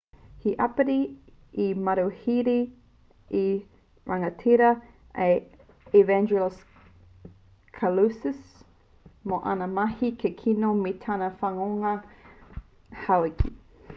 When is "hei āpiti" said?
0.43-0.93